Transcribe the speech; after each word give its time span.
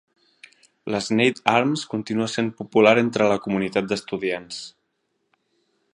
L'Sneyd 0.93 1.41
Arms 1.51 1.83
continua 1.91 2.29
sent 2.37 2.49
popular 2.63 2.95
entre 3.05 3.29
la 3.33 3.39
comunitat 3.47 3.93
d'estudiants. 3.93 4.63